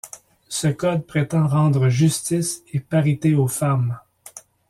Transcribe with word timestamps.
Ce 0.49 0.67
code 0.67 1.05
prétend 1.05 1.45
rendre 1.45 1.87
justice 1.87 2.63
et 2.73 2.79
parité 2.79 3.35
aux 3.35 3.47
femmes. 3.47 3.99